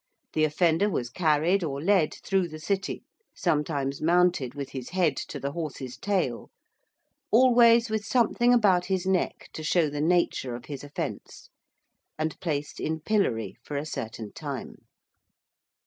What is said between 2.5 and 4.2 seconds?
City sometimes